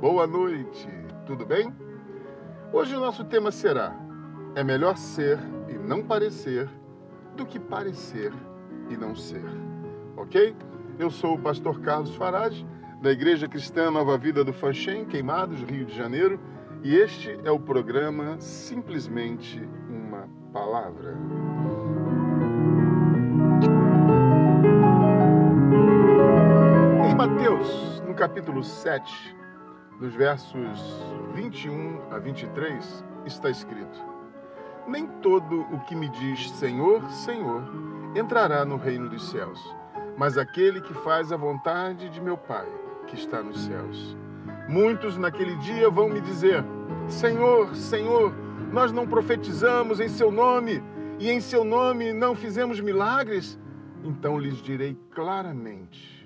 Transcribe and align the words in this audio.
boa 0.00 0.26
noite, 0.26 0.88
tudo 1.26 1.46
bem? 1.46 1.72
Hoje 2.72 2.96
o 2.96 3.00
nosso 3.00 3.24
tema 3.24 3.52
será: 3.52 3.94
é 4.54 4.64
melhor 4.64 4.96
ser 4.96 5.38
e 5.68 5.74
não 5.74 6.02
parecer 6.02 6.68
do 7.36 7.46
que 7.46 7.58
parecer 7.58 8.32
e 8.90 8.96
não 8.96 9.14
ser, 9.14 9.44
ok? 10.16 10.56
Eu 10.98 11.10
sou 11.10 11.34
o 11.34 11.38
pastor 11.38 11.80
Carlos 11.80 12.14
Farage, 12.16 12.66
da 13.00 13.12
Igreja 13.12 13.46
Cristã 13.46 13.90
Nova 13.92 14.18
Vida 14.18 14.42
do 14.42 14.52
Fanchen, 14.52 15.04
Queimados, 15.04 15.62
Rio 15.62 15.86
de 15.86 15.96
Janeiro, 15.96 16.40
e 16.82 16.96
este 16.96 17.38
é 17.44 17.50
o 17.50 17.60
programa 17.60 18.40
Simplesmente 18.40 19.62
uma 19.88 20.28
Palavra. 20.52 21.16
Mateus, 27.18 27.87
capítulo 28.18 28.64
7, 28.64 29.36
dos 30.00 30.12
versos 30.12 30.80
21 31.34 32.00
a 32.10 32.18
23, 32.18 33.04
está 33.24 33.48
escrito: 33.48 33.96
Nem 34.88 35.06
todo 35.22 35.60
o 35.72 35.78
que 35.84 35.94
me 35.94 36.08
diz 36.08 36.50
Senhor, 36.50 37.00
Senhor 37.12 37.62
entrará 38.16 38.64
no 38.64 38.76
reino 38.76 39.08
dos 39.08 39.30
céus, 39.30 39.60
mas 40.16 40.36
aquele 40.36 40.80
que 40.80 40.92
faz 40.94 41.30
a 41.30 41.36
vontade 41.36 42.08
de 42.08 42.20
meu 42.20 42.36
Pai, 42.36 42.66
que 43.06 43.14
está 43.14 43.40
nos 43.40 43.60
céus. 43.66 44.16
Muitos 44.68 45.16
naquele 45.16 45.54
dia 45.58 45.88
vão 45.88 46.08
me 46.08 46.20
dizer: 46.20 46.64
Senhor, 47.06 47.72
Senhor, 47.76 48.34
nós 48.72 48.90
não 48.90 49.06
profetizamos 49.06 50.00
em 50.00 50.08
seu 50.08 50.32
nome 50.32 50.82
e 51.20 51.30
em 51.30 51.40
seu 51.40 51.62
nome 51.62 52.12
não 52.12 52.34
fizemos 52.34 52.80
milagres? 52.80 53.56
Então 54.02 54.36
lhes 54.36 54.56
direi 54.56 54.98
claramente: 55.12 56.17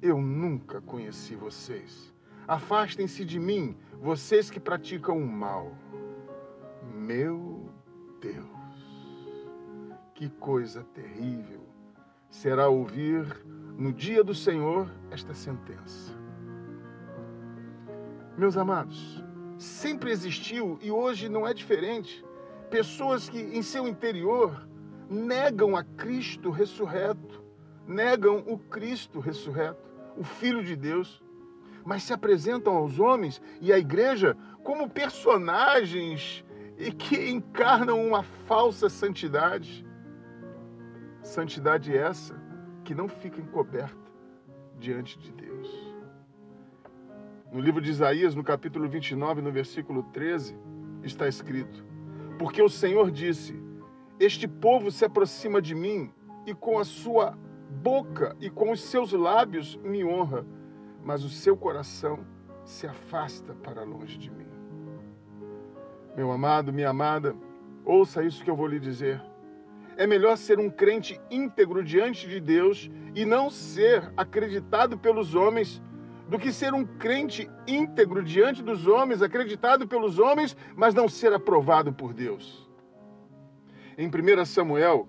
Eu 0.00 0.20
nunca 0.20 0.80
conheci 0.80 1.34
vocês. 1.34 2.14
Afastem-se 2.46 3.24
de 3.24 3.38
mim, 3.40 3.76
vocês 4.00 4.50
que 4.50 4.60
praticam 4.60 5.18
o 5.18 5.26
mal. 5.26 5.72
Meu 6.94 7.68
Deus, 8.20 8.46
que 10.14 10.28
coisa 10.28 10.84
terrível 10.94 11.60
será 12.30 12.68
ouvir 12.68 13.24
no 13.76 13.92
dia 13.92 14.22
do 14.22 14.34
Senhor 14.34 14.88
esta 15.10 15.34
sentença. 15.34 16.16
Meus 18.36 18.56
amados, 18.56 19.24
sempre 19.58 20.12
existiu 20.12 20.78
e 20.80 20.92
hoje 20.92 21.28
não 21.28 21.46
é 21.46 21.52
diferente. 21.52 22.24
Pessoas 22.70 23.28
que 23.28 23.38
em 23.38 23.62
seu 23.62 23.88
interior 23.88 24.68
negam 25.10 25.76
a 25.76 25.82
Cristo 25.82 26.50
ressurreto, 26.50 27.42
negam 27.86 28.44
o 28.46 28.58
Cristo 28.58 29.18
ressurreto, 29.18 29.87
o 30.18 30.24
Filho 30.24 30.62
de 30.62 30.76
Deus 30.76 31.22
mas 31.88 32.02
se 32.02 32.12
apresentam 32.12 32.76
aos 32.76 32.98
homens 32.98 33.40
e 33.62 33.72
à 33.72 33.78
igreja 33.78 34.36
como 34.62 34.90
personagens 34.90 36.44
e 36.76 36.92
que 36.92 37.30
encarnam 37.30 38.06
uma 38.06 38.22
falsa 38.22 38.90
santidade. 38.90 39.86
Santidade 41.22 41.96
essa 41.96 42.38
que 42.84 42.94
não 42.94 43.08
fica 43.08 43.40
encoberta 43.40 43.96
diante 44.78 45.18
de 45.18 45.32
Deus. 45.32 45.96
No 47.50 47.58
livro 47.58 47.80
de 47.80 47.90
Isaías, 47.90 48.34
no 48.34 48.44
capítulo 48.44 48.86
29, 48.86 49.40
no 49.40 49.50
versículo 49.50 50.02
13, 50.12 50.54
está 51.02 51.26
escrito: 51.26 51.82
Porque 52.38 52.60
o 52.62 52.68
Senhor 52.68 53.10
disse: 53.10 53.58
Este 54.20 54.46
povo 54.46 54.90
se 54.90 55.06
aproxima 55.06 55.62
de 55.62 55.74
mim 55.74 56.12
e 56.44 56.54
com 56.54 56.78
a 56.78 56.84
sua 56.84 57.34
boca 57.70 58.36
e 58.40 58.50
com 58.50 58.72
os 58.72 58.80
seus 58.80 59.12
lábios 59.12 59.76
me 59.76 60.04
honra 60.04 60.44
mas 61.08 61.24
o 61.24 61.28
seu 61.30 61.56
coração 61.56 62.18
se 62.64 62.86
afasta 62.86 63.54
para 63.54 63.82
longe 63.82 64.18
de 64.18 64.30
mim. 64.30 64.46
Meu 66.14 66.30
amado, 66.30 66.70
minha 66.70 66.90
amada, 66.90 67.34
ouça 67.82 68.22
isso 68.22 68.44
que 68.44 68.50
eu 68.50 68.54
vou 68.54 68.66
lhe 68.66 68.78
dizer. 68.78 69.18
É 69.96 70.06
melhor 70.06 70.36
ser 70.36 70.58
um 70.58 70.68
crente 70.68 71.18
íntegro 71.30 71.82
diante 71.82 72.28
de 72.28 72.38
Deus 72.38 72.90
e 73.14 73.24
não 73.24 73.48
ser 73.48 74.12
acreditado 74.18 74.98
pelos 74.98 75.34
homens 75.34 75.82
do 76.28 76.38
que 76.38 76.52
ser 76.52 76.74
um 76.74 76.84
crente 76.84 77.50
íntegro 77.66 78.22
diante 78.22 78.62
dos 78.62 78.86
homens, 78.86 79.22
acreditado 79.22 79.88
pelos 79.88 80.18
homens, 80.18 80.54
mas 80.76 80.92
não 80.92 81.08
ser 81.08 81.32
aprovado 81.32 81.90
por 81.90 82.12
Deus. 82.12 82.68
Em 83.96 84.08
1 84.08 84.44
Samuel, 84.44 85.08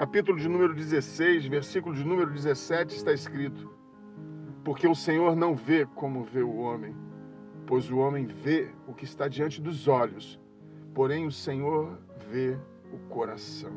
capítulo 0.00 0.38
de 0.38 0.48
número 0.48 0.74
16, 0.74 1.44
versículo 1.44 1.94
de 1.94 2.02
número 2.02 2.30
17, 2.30 2.96
está 2.96 3.12
escrito: 3.12 3.70
porque 4.64 4.88
o 4.88 4.94
Senhor 4.94 5.36
não 5.36 5.54
vê 5.54 5.84
como 5.84 6.24
vê 6.24 6.40
o 6.40 6.56
homem, 6.56 6.96
pois 7.66 7.90
o 7.90 7.98
homem 7.98 8.24
vê 8.24 8.70
o 8.86 8.94
que 8.94 9.04
está 9.04 9.28
diante 9.28 9.60
dos 9.60 9.88
olhos, 9.88 10.40
porém 10.94 11.26
o 11.26 11.30
Senhor 11.30 11.98
vê 12.30 12.56
o 12.90 12.98
coração. 13.10 13.72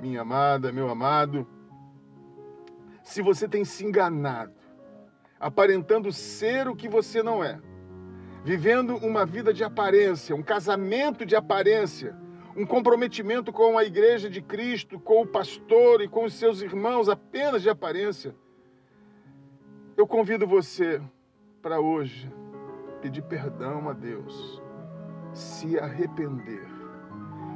Minha 0.00 0.22
amada, 0.22 0.72
meu 0.72 0.90
amado, 0.90 1.46
se 3.04 3.22
você 3.22 3.46
tem 3.46 3.64
se 3.64 3.84
enganado, 3.84 4.52
aparentando 5.38 6.12
ser 6.12 6.66
o 6.66 6.74
que 6.74 6.88
você 6.88 7.22
não 7.22 7.44
é, 7.44 7.60
vivendo 8.44 8.96
uma 8.96 9.24
vida 9.24 9.54
de 9.54 9.62
aparência, 9.62 10.34
um 10.34 10.42
casamento 10.42 11.24
de 11.24 11.36
aparência, 11.36 12.16
um 12.58 12.66
comprometimento 12.66 13.52
com 13.52 13.78
a 13.78 13.84
igreja 13.84 14.28
de 14.28 14.42
Cristo, 14.42 14.98
com 14.98 15.22
o 15.22 15.26
pastor 15.26 16.02
e 16.02 16.08
com 16.08 16.24
os 16.24 16.34
seus 16.34 16.60
irmãos 16.60 17.08
apenas 17.08 17.62
de 17.62 17.70
aparência, 17.70 18.34
eu 19.96 20.04
convido 20.08 20.44
você 20.44 21.00
para 21.62 21.78
hoje 21.78 22.28
pedir 23.00 23.22
perdão 23.22 23.88
a 23.88 23.92
Deus, 23.92 24.60
se 25.32 25.78
arrepender 25.78 26.66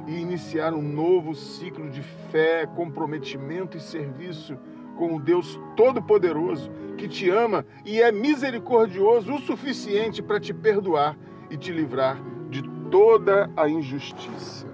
e 0.07 0.15
iniciar 0.15 0.73
um 0.73 0.81
novo 0.81 1.35
ciclo 1.35 1.89
de 1.89 2.01
fé, 2.31 2.65
comprometimento 2.65 3.75
e 3.75 3.81
serviço 3.81 4.57
com 4.97 5.17
o 5.17 5.19
Deus 5.19 5.59
Todo-Poderoso 5.75 6.71
que 6.97 7.09
te 7.09 7.29
ama 7.29 7.65
e 7.83 8.01
é 8.01 8.09
misericordioso 8.09 9.33
o 9.33 9.41
suficiente 9.41 10.21
para 10.23 10.39
te 10.39 10.53
perdoar 10.53 11.17
e 11.49 11.57
te 11.57 11.73
livrar 11.73 12.23
de 12.49 12.63
toda 12.89 13.51
a 13.57 13.67
injustiça. 13.67 14.72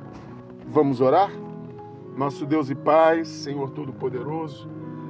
Vamos 0.72 1.02
orar? 1.02 1.31
Nosso 2.16 2.46
Deus 2.46 2.69
e 2.69 2.75
Pai, 2.75 3.25
Senhor 3.25 3.72
Todo-Poderoso, 3.72 4.69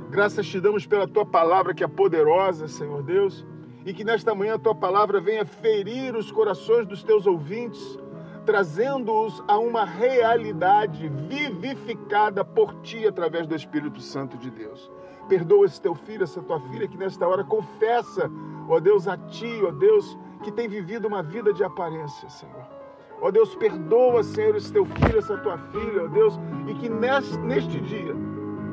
Graças 0.09 0.47
te 0.47 0.59
damos 0.59 0.87
pela 0.87 1.07
tua 1.07 1.23
palavra 1.23 1.71
que 1.71 1.83
é 1.83 1.87
poderosa, 1.87 2.67
Senhor 2.67 3.03
Deus, 3.03 3.45
e 3.85 3.93
que 3.93 4.03
nesta 4.03 4.33
manhã 4.33 4.55
a 4.55 4.59
tua 4.59 4.73
palavra 4.73 5.21
venha 5.21 5.45
ferir 5.45 6.15
os 6.15 6.31
corações 6.31 6.87
dos 6.87 7.03
teus 7.03 7.27
ouvintes, 7.27 7.99
trazendo-os 8.43 9.43
a 9.47 9.59
uma 9.59 9.85
realidade 9.85 11.07
vivificada 11.27 12.43
por 12.43 12.73
ti 12.81 13.05
através 13.05 13.45
do 13.45 13.53
Espírito 13.53 14.01
Santo 14.01 14.35
de 14.35 14.49
Deus. 14.49 14.89
Perdoa 15.27 15.67
esse 15.67 15.79
teu 15.79 15.93
filho, 15.93 16.23
essa 16.23 16.41
tua 16.41 16.59
filha 16.71 16.87
que 16.87 16.97
nesta 16.97 17.27
hora 17.27 17.43
confessa, 17.43 18.31
ó 18.67 18.79
Deus, 18.79 19.07
a 19.07 19.15
ti, 19.15 19.61
ó 19.63 19.69
Deus, 19.71 20.17
que 20.41 20.51
tem 20.51 20.67
vivido 20.67 21.07
uma 21.07 21.21
vida 21.21 21.53
de 21.53 21.63
aparência, 21.63 22.27
Senhor. 22.29 22.78
Ó 23.21 23.31
Deus, 23.31 23.53
perdoa, 23.55 24.23
Senhor, 24.23 24.55
esse 24.55 24.71
teu 24.71 24.85
filho, 24.85 25.17
essa 25.17 25.37
tua 25.37 25.57
filha, 25.57 26.03
ó 26.05 26.07
Deus, 26.07 26.39
e 26.67 26.73
que 26.75 26.89
neste 26.89 27.79
dia 27.81 28.15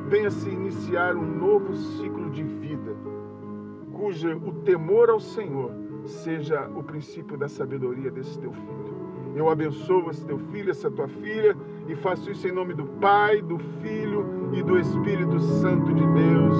venha 0.08 0.30
se 0.30 0.48
iniciar 0.48 1.16
um 1.16 1.26
novo 1.26 1.74
ciclo 1.74 2.30
de 2.30 2.44
vida, 2.44 2.94
cuja 3.92 4.36
o 4.36 4.52
temor 4.64 5.10
ao 5.10 5.18
Senhor 5.18 5.72
seja 6.04 6.68
o 6.76 6.82
princípio 6.82 7.36
da 7.36 7.48
sabedoria 7.48 8.10
desse 8.10 8.38
teu 8.38 8.52
filho. 8.52 8.96
Eu 9.34 9.50
abençoo 9.50 10.08
esse 10.10 10.24
teu 10.24 10.38
filho, 10.38 10.70
essa 10.70 10.90
tua 10.90 11.08
filha, 11.08 11.56
e 11.88 11.94
faço 11.96 12.30
isso 12.30 12.46
em 12.46 12.52
nome 12.52 12.72
do 12.72 12.86
Pai, 12.86 13.42
do 13.42 13.58
Filho 13.82 14.50
e 14.52 14.62
do 14.62 14.78
Espírito 14.78 15.38
Santo 15.40 15.92
de 15.92 16.06
Deus. 16.06 16.56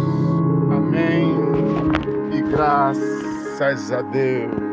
Amém. 0.76 1.34
E 2.32 2.42
graças 2.50 3.92
a 3.92 4.02
Deus. 4.02 4.65